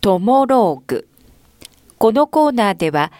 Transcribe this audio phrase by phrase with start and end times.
[0.00, 1.06] トモローグ。
[1.98, 3.12] このコーナーでは、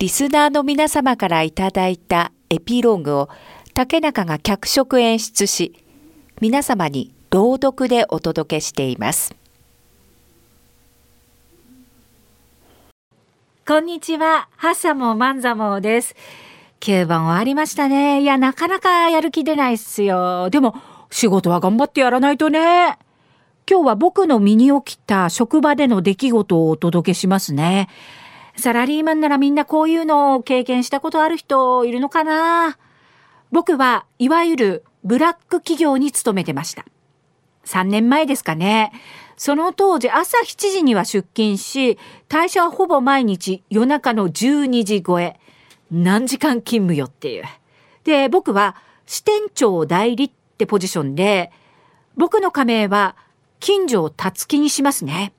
[0.00, 3.28] リスナーの皆様からいただいたエピローグを
[3.72, 5.74] 竹中が脚色演出し、
[6.40, 9.36] 皆様に朗読でお届けしています。
[13.64, 16.16] こんにちは、ハッサモマンザモです。
[16.80, 18.22] 9番終わりましたね。
[18.22, 20.50] いや、なかなかやる気出ないっすよ。
[20.50, 20.74] でも、
[21.10, 22.98] 仕事は頑張ってやらないとね。
[23.66, 27.88] 今日は僕の身に起きた職場での出来事をお届けしますね。
[28.56, 32.76] サラリーマンならみんなこういうのを経験したことある人いるのかな？
[33.50, 36.84] 僕はいわゆるブラック企業に勤めてました。
[37.64, 38.92] 3年前ですかね。
[39.38, 45.40] その当時朝7時には出勤し、退社はほぼ毎日夜中の12時超え。
[45.90, 47.44] 何時間勤務よっていう。
[48.04, 48.76] で、僕は
[49.06, 51.50] 支店長代理ってポジションで、
[52.16, 53.16] 僕の加盟は
[53.60, 55.32] 近所をたつきにしますね。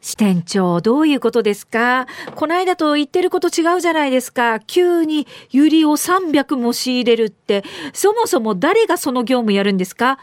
[0.00, 2.06] 支店長、どういうことですか？
[2.36, 4.60] こないだと言ってること違うじゃないですか。
[4.60, 10.18] 急にユリを300も仕入れるって、そもそも誰がその業務やるんですか？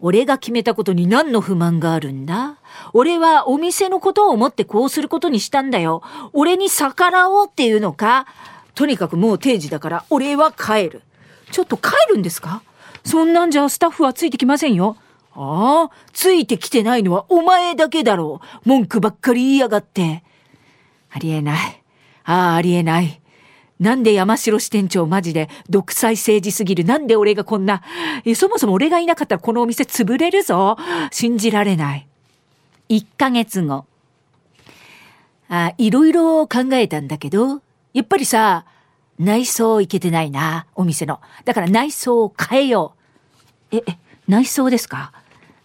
[0.00, 2.58] 俺が決めたことに何の不満があるんだ？
[2.92, 6.02] 俺はお店のことを思ってこうすることにしたんだよ。
[6.34, 8.26] 俺に逆らおうっていうのか？
[8.74, 11.02] とにかくもう定時だから俺は帰る。
[11.50, 12.62] ちょっと帰るんですか？
[13.02, 14.98] そんなんじゃスタッフはついてきませんよ。
[15.36, 18.68] ああ、ついてきてないのはお前だけだろう。
[18.68, 20.22] 文句ばっかり言いやがって。
[21.10, 21.82] ありえない。
[22.24, 23.20] ああ、ありえない。
[23.78, 26.84] なんで山城支店長マジで独裁政治すぎる。
[26.84, 27.82] なんで俺がこんな。
[28.34, 30.78] そもそも俺がいなかったらこのお店潰れるぞ。
[31.10, 32.06] 信じられない。
[32.88, 33.84] 1ヶ月後。
[35.48, 37.60] あ、いろいろ考えたんだけど、
[37.92, 38.64] やっぱりさ、
[39.18, 41.20] 内装いけてないな、お店の。
[41.44, 42.94] だから内装を変えよ
[43.72, 43.76] う。
[43.76, 45.12] え、え、内装ですか？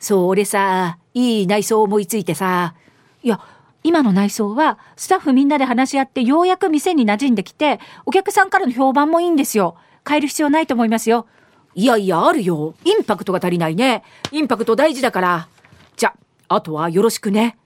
[0.02, 2.74] そう、俺さ、いい内装思いついてさ、
[3.22, 3.40] いや、
[3.84, 9.78] 今の内装はスタッフみんなで話し合ってようやく店に馴染んできて、お客さんからの評判もいいんですよ。
[10.08, 11.28] 変える必要ないと思いますよ。
[11.76, 12.74] いやいや、あるよ。
[12.84, 14.04] インパクトが足りないね。
[14.32, 15.48] インパクト大事だから。
[15.96, 16.16] じゃ、
[16.50, 17.58] あとはよろしくね。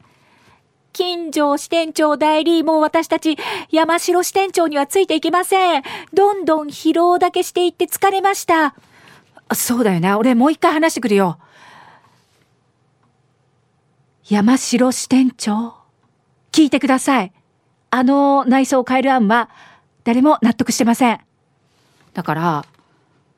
[0.92, 3.38] 金城支店長代理も私たち
[3.70, 5.84] 山城支店長にはついていけません。
[6.14, 8.76] どんどん疲労だけしていって疲れました。
[9.54, 10.18] そうだよな。
[10.18, 11.38] 俺もう一回話してくるよ。
[14.28, 15.76] 山城支店長。
[16.52, 17.32] 聞いてください。
[17.92, 19.52] あの内装を変える案は
[20.04, 21.20] 誰も納得してません。
[22.16, 22.66] だから、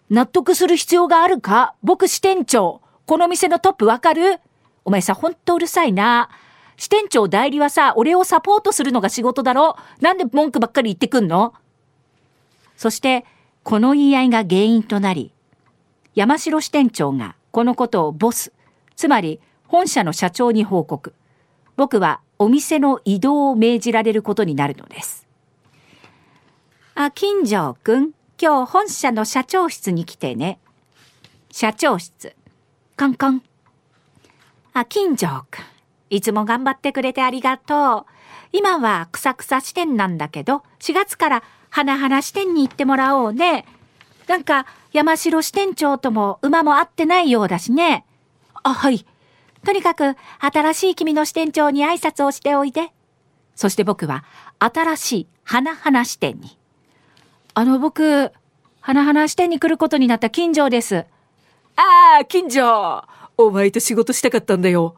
[0.09, 2.79] 納得する必要があるか僕支店長。
[3.05, 4.39] この店のトップわかる？
[4.85, 6.29] お前さ、ほんとうるさいな。
[6.77, 11.53] 支店長代理はさ、俺をサポートするのが仕事だろなんで文句ばっかり言ってくんの？
[12.77, 13.25] そして、
[13.63, 15.33] この言い合いが原因となり、
[16.15, 18.53] 山城支店長がこのことをボス、
[18.95, 21.13] つまり本社の社長に報告。
[21.75, 25.27] 僕はお店の移動を命じられることになるのです。
[26.95, 28.11] あ、金城くん、
[28.41, 30.59] 今日本社の社長室に来てね。
[31.51, 32.35] 社長室。
[32.95, 33.43] カンカン。
[34.73, 35.61] あ、金城くん、
[36.09, 38.11] いつも頑張ってくれてありがとう。
[38.51, 43.65] 今は草草支店なんだけど、4月から花々支店に行ってもらおうね。
[44.27, 48.05] なんか、山城支店長とも馬も合ってないようだしね。
[48.63, 49.05] あ、はい。
[49.67, 52.93] とにかく、新しい君の支店長に挨拶をしておいで。
[53.53, 54.23] そして僕は、
[54.59, 56.57] 新しい花々支店に。
[57.53, 58.31] あの僕、
[58.79, 61.05] 花々支店に来ることになった金城です。
[61.75, 63.03] ああ、金城
[63.37, 64.95] お前と仕事したかったんだよ。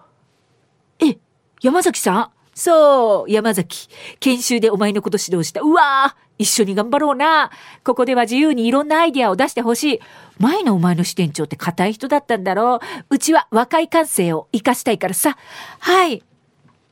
[1.00, 1.18] え、
[1.64, 2.30] 山崎さん？
[2.54, 3.90] そう、山崎。
[4.20, 5.62] 研修でお前のこと指導した。
[5.62, 7.52] うわー一緒に頑張ろうな。
[7.84, 10.00] ここでは自由にいろんなアイディアを出してほしい。
[10.40, 12.80] 前のお前の支店長って硬い人だったんだろ
[13.10, 13.16] う。
[13.16, 15.38] うちは若い感性を活かしたいからさ。
[15.80, 16.24] はい。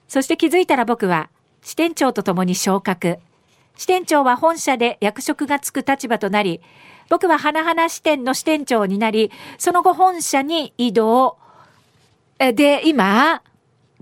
[0.08, 1.30] そして気づいたら僕は
[1.64, 3.20] 支店長と共に昇格。
[3.78, 6.62] 支店長は本社で役職がつく立場となり、
[7.10, 11.38] 僕は花々支店の支店長になり、その後本社に移動。
[12.38, 13.42] で、今、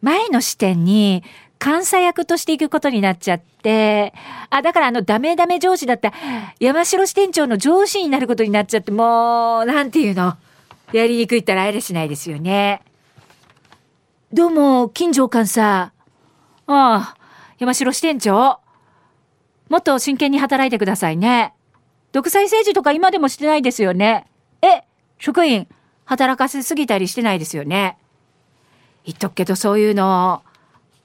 [0.01, 1.23] 前の支店に
[1.63, 4.13] 監査役として行くことになっちゃって、
[4.49, 6.13] あ、だからあのダメダメ上司だった
[6.59, 10.35] 山城支店長の上司になることになっちゃって、もう、なんていうの。
[10.93, 12.81] やりにくいったらあれしないですよね。
[14.31, 15.91] どうも、金城監査。
[16.67, 17.15] ああ、
[17.57, 18.59] 山城支店長。
[19.69, 21.53] もっと真剣に働いてくださいね。
[22.11, 24.25] 独裁政治とか今でもしてないですよね。
[24.61, 24.83] え、
[25.17, 25.67] 職員、
[26.05, 27.97] 働かせすぎたりしてないですよね。
[29.05, 30.43] 言っとくけどそういうの、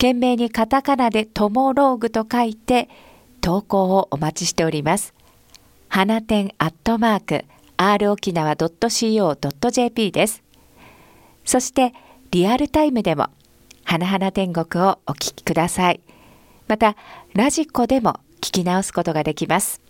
[0.00, 2.88] 懸命にカタカナでトモローグと書いて
[3.42, 5.12] 投稿をお待ちしております。
[5.90, 7.44] 花店アットマーク
[7.76, 10.42] r 沖縄 .co.jp です。
[11.44, 11.92] そして
[12.30, 13.26] リアルタイムでも
[13.84, 16.00] 花々天国をお聞きください。
[16.66, 16.96] また
[17.34, 19.82] ラジコでも聞き直すことができます。